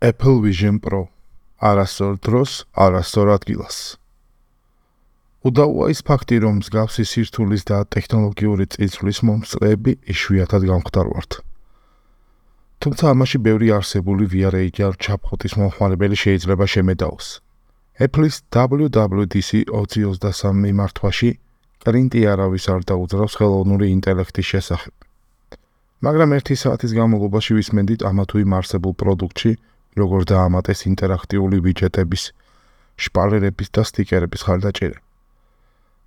[0.00, 1.08] Apple Vision Pro
[1.56, 3.96] არასწორ დროს, არასწორ ადგილას.
[5.48, 11.30] უდაოა ის ფაქტი, რომ მსგავსი სირთულის და ტექნოლოგიური წიწვლის მომწყები იშვიათად გამختარვართ.
[12.76, 17.26] თუმცა ამაში ბევრი არსებული VR AR ჩაფხუტის მომხმარებელი შეიძლება შემედაოს.
[17.96, 21.30] Apple-ის WWDC 2023 მიმართვაში
[21.80, 24.94] კრინტი არავის არ დაუძრავს ხელოვნური ინტელექტის შესახებ.
[26.04, 29.52] მაგრამ 1 საათის განმავლობაში ვისმენდით ამა თუ იმ არსებულ პროდუქტში,
[29.96, 32.24] როგორ დაამატეს ინტერაქტიული ვიჯეტების,
[33.00, 34.98] შპალერების და სტიკერების ხარდაჭერა.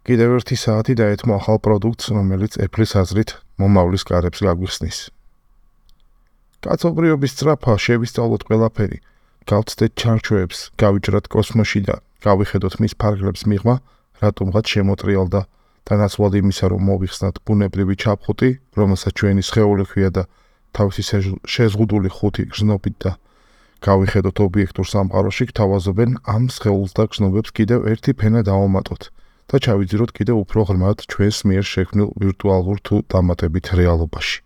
[0.05, 3.29] კიდევ 1 საათი დაეთმო ახალ პროდუქტს, რომელიც Apple-ის აზრით
[3.61, 4.97] მომავლის კარებს გაგვიხსნის.
[6.65, 8.97] კაცობრიობის სწრაფა შევისწავლოთ ყველაფერი.
[9.49, 13.75] გავცდეთ ჩარჩოებს, გავიჭრათ კოსმოსში და გავიხედოთ მის ფარგლებს მიღმა,
[14.23, 15.41] რატომღაც შემოტრიალდა
[15.87, 18.49] და ნაცვლად იმისა, რომ მოვიხსნათ ბუნებრივი ჩაფხუტი,
[18.79, 20.23] რომელსაც ჩვენი სხეული ქვია და
[20.75, 21.01] თავისი
[21.53, 23.11] შეზღუდული ხუთი გზნობით და
[23.79, 29.03] გავიხედოთ ობიექტურ სამყაროში, გთავაზობენ ამ სხეულს და გზნობებს კიდევ ერთი ფენა დავამატოთ
[29.49, 34.37] და ჩავიძიროთ კიდევ უფრო ღრმად ჩვენს მიერ შექმნილ ვირტუალურ თუ დამატებით რეალობაში.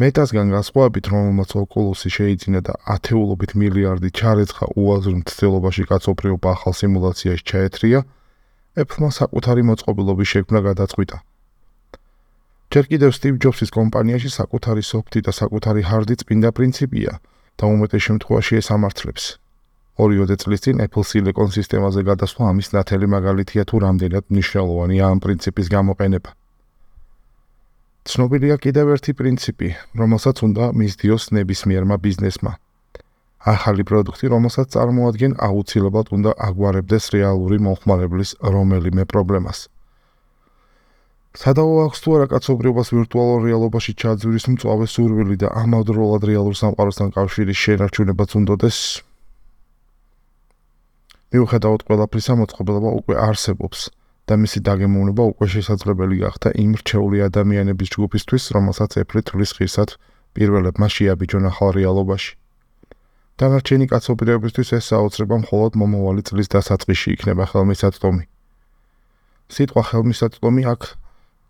[0.00, 8.00] მეტასგან განსხვავებით, რომელმაც ოკულუსი შეიძინა და ათეულობით მილიარდი ჩარეცხა უაზრ მცდელობაში კაცობრიობა ახალ სიმულაციაში ჩაეთრია,
[8.74, 11.16] Apple-მა საკუთარი მოწყობილობის შექმნა გადაწყვიტა.
[12.74, 17.12] ჯერ კიდევ Steve Jobs-ის კომპანიაში საკუთარი soft-ი და საკუთარი hard-ი წმინდა პრინციპია
[17.58, 19.24] და უმეტეს შემთხვევაში ეს ამართლებს.
[19.94, 25.66] ორი-ოდე წლის წინ Apple Silicon სისტემაზე გადასვლა ამის ნათელი მაგალითია თუ რამდენად მნიშვნელოვანია ამ პრინციპის
[25.76, 26.30] გამოყენება.
[28.04, 29.68] ცნობილია კიდევ ერთი პრინციპი,
[30.00, 32.52] რომელსაც უნდა მისდიოს ნებისმიერმა ბიზნესმა.
[33.44, 39.58] ახალი პროდუქტი, რომელსაც წარმოადგენენ, აუცილებლად უნდა აგვარებდეს რეალური მომხმარებლის რომელიმე პრობლემას.
[41.34, 47.58] სადაო აქვს თუ არა კაცობრიობას ვირტუალურ რეალობაში ჩაძვრის მწვავე სურვილი და ამავდროულად რეალურ სამყაროსთან კავშირის
[47.58, 48.78] შენარჩუნებაც უნდადეს?
[51.34, 53.80] მიუხედავად ყველაფრისა, მოწყობილობა უკვე არსებობს.
[54.24, 59.90] და მისი დაგემოვნება უკვე შესაძლებელი გახდა იმ რჩეული ადამიანების ჯგუფისთვის, რომელსაც ეფრი თulis ღირსად
[60.32, 62.32] პირველებმა შეაბიჯონ ახალ რეალობაში.
[63.36, 68.24] დანარჩენი კაცობრიობისთვის ეს საოცრება მხოლოდ მომავალი წლის დასაწყისში იქნება ხელმისაწვდომი.
[69.54, 70.82] სიტყვა ხელმისაწვდომი აქ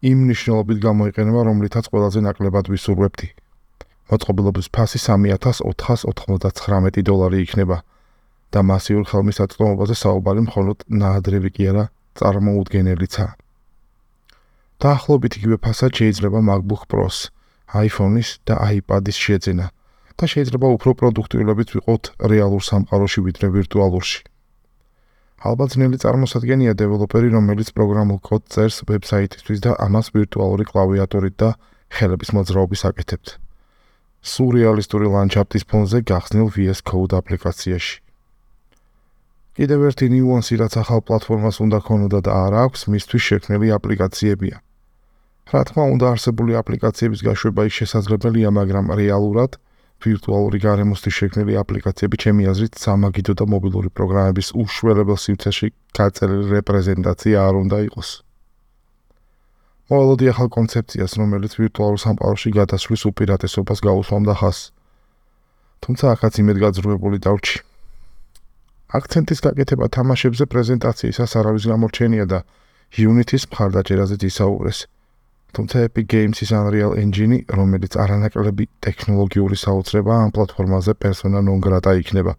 [0.05, 3.29] იმ ნიშნულობით გამოიყენება, რომლითაც ყველაზე ნაკლებად ვისურვებდი.
[4.13, 7.79] მოწყობილობის ფასი 3499 დოლარი იქნება
[8.53, 11.85] და მასიურ ხელმისაწვდომობაზე საუბარი მხოლოდ ნაადრევი კი არა,
[12.21, 13.27] წარმოუდგენელიცა.
[14.85, 17.19] დაახლოებით იგივე ფასად შეიძლება MacBook Pro-s,
[17.73, 19.67] iPhone-ის და iPad-ის შეძენა
[20.21, 24.21] და შეიძლება უფრო პროდუქტიულობით ვიყოთ რეალურ სამყაროში ვიდრე ვირტუალურში.
[25.45, 31.51] ალბათ ძნელი წარმოსადგენია დეველოპერი, რომელიც პროგრამულ კოდს წერს ვებსაიტისთვის და ამას ვირტუალური კლავიატურით და
[31.93, 33.29] ხელების მოძრაობის აკეთებთ.
[34.25, 38.01] სურეალისტური ლანდშაფტის ფონზე გახსნილ VS Code აპლიკაციაში.
[39.55, 44.57] კიდევ ერთი ნიუანსი, რაც ახალ პლატფორმას უნდა ქონოდა და არ აქვს, მისთვის შექმნილი აპლიკაციებია.
[45.53, 49.61] რა თქმა უნდა, არსებული აპლიკაციების გაშვება ის შესაძლებელია, მაგრამ რეალურად
[50.05, 57.55] ვირტუალური გარემოსთვის შექმნილი აპლიკაციები ჩემი აზრით სამაგიდო და მობილური პროგრამების უშველებელ სივრცეში გაწერილი რეპრეზენტაცია არ
[57.65, 58.11] უნდა იყოს.
[59.91, 64.59] მოვალოდი ახალ კონცეფციას, რომელიც ვირტუალურ სამყაროში გადასვლის უპირატესობას გაუსვამდა ხას.
[65.85, 67.59] თუმცა ახაც იმედგაძრუებული დავრჩი.
[68.95, 72.39] აქცენტის გაკეთება თამაშებზე პრეზენტაციისას არავის გამორჩენია და
[72.95, 74.79] Unity-ს მხარდაჭერაზე ისაუბრეს.
[75.57, 82.35] თუმცა Epic Games-ის Unreal Engine, რომელიც არანაკლები ტექნოლოგიური საოცრება ამ პლატფორმაზე persona non grata იქნება.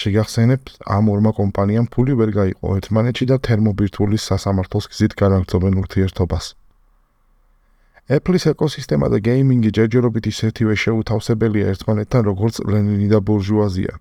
[0.00, 0.66] შეგახსენებთ,
[0.96, 6.44] ამ ორმა კომპანიამ ფული ვერ გაიყო ერთმანეთში და თერმობირთვulis სასამართლოს გზით განაგრძობენ ურთიერთობას.
[8.16, 13.92] Apple-ის ეკოსისტემა და გეიმინგი ჯერჯერობით ისეთივე შეუთავსებელია ერთმანეთთან, როგორც ლენინი და ბურჟუაზია.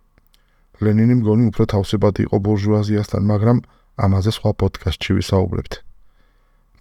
[0.84, 3.58] ლენინი მგონი უფრო თავსებადი იყო ბურჟუაზიასთან, მაგრამ
[4.06, 5.74] ამაზე სხვა პოდკასტში ვისაუბრებთ.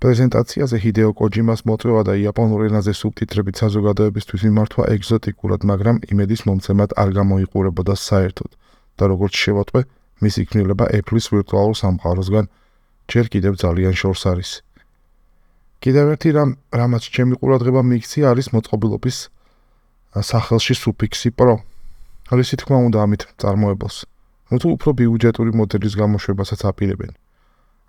[0.03, 7.09] პრეზენტაციაზე ჰიდეო კოჯიმას მოწვევა და იაპონურ ენაზე სუბტიტრებით საზოგადოებისთვის მიმართვა ეგზოტიკურად, მაგრამ იმედის მომცემად არ
[7.19, 8.51] გამოიყურებოდა საერთოდ.
[8.99, 9.81] და როგორც შევატყვე,
[10.23, 12.45] მის იქნილება Apple-ის ვირტუალურ სამყაროსგან
[13.11, 14.51] ჯერ კიდევ ძალიან შორს არის.
[15.83, 16.51] კიდევ ერთი რამ,
[16.81, 19.19] რამაც ჩემი ყურადღება მიიქცი, არის მოწყობილობის
[20.31, 21.55] სახელში Sufix Pro.
[22.33, 23.97] რისი თქმა უნდა ამით წარმოებელს.
[24.53, 27.13] ნუ თუ უფრო ბიუჯეტური მოდელის გამოშვებასაც აპირებენ.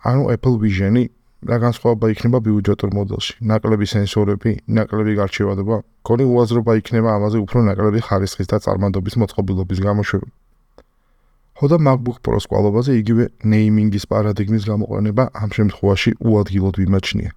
[0.08, 1.04] ანუ Apple Vision-ი
[1.44, 3.34] რა განსხვავება იქნება ბიუჯეტურ მოდელში?
[3.50, 5.76] ნაკლები სენსორები, ნაკლები გარჩევადობა,
[6.08, 10.28] კონი უაზრობა იქნება ამაზე უფრო ნაკლები ხარისხის და წარმანდობის მოწყობილობის გამოშვება.
[11.54, 17.30] ხოდა MacBook Pro-s კვალობაზე იგივე ნეიმინგის პარადიგმის გამოყენება ამ შემთხვევაში უადგილოდ ვიმაჩნია.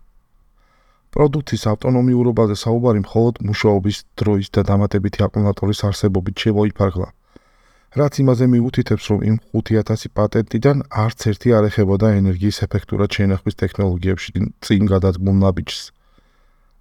[1.14, 7.08] პროდუქტის ავტონომიურობაზე საუბარი მხოლოდ მუშაობის დროის და დამატებითი აკუმულატორის არსებობით შემოიფარგლა.
[7.98, 14.30] რაც იმაზე მიუთითებს, რომ იმ 5000 პატენტიდან არც ერთი არ ეხებოდა ენერგიის ეფექტურად შენახვის ტექნოლოგიებში
[14.66, 15.80] წინ გადადგმულ ნაბიჯს.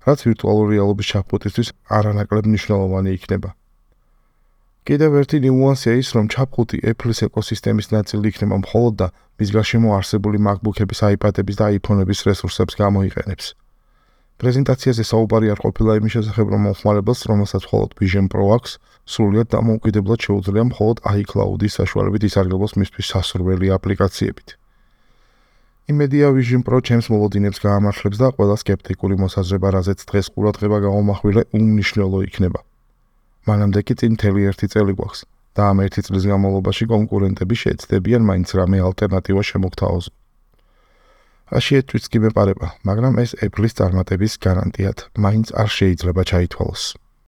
[0.07, 1.69] რაც ვირტუალური რეალობის ჩაფხუტისთვის
[1.99, 3.51] არანაკლებ მნიშვნელოვანი იქნება.
[4.87, 9.07] კიდევ ერთი ნიუანსია ის, რომ ჩაფხუტი Apple-ის ეკოსისტემის ნაწილი იქნება მხოლოდ და
[9.41, 13.47] მის გარშემო არსებული MacBook-ების, iPad-ების და iPhone-ების რესურსებს გამოიყენებს.
[14.37, 18.73] პრეზენტაციაზე საუბარი არ ყოფილა იმ შესახებ რომ მომხმარებელს, რომელსაც მხოლოდ Vision Pro აქვს,
[19.09, 24.49] სრულიად დამოუკიდებლად შეუძლია მხოლოდ iCloud-ის საშუალებით ისარგებლოს მისთვის სასურველი აპლიკაციებით.
[25.89, 32.21] იმედია Vision Pro ჩემს მოლოდინებს გაამართლებს და ყველა скеპტიკური მოსაზრება, რაზეც დღეს ყურადღება გამომახვილე, უმნიშვნელო
[32.29, 32.61] იქნება.
[33.49, 35.21] მანამდე კი წინ მთელი ერთი წელი გვაქვს
[35.57, 40.15] და ამ ერთი წლის განმავლობაში კონკურენტები შეეცდებიან მაინც რამე ალტერნატივა შემოგთავაზონ.
[41.55, 46.85] აშიეთვიც კი მეპარება, მაგრამ ეს Apple-ის წარმატების გარანტიად მაინც არ შეიძლება ჩაითვალოს.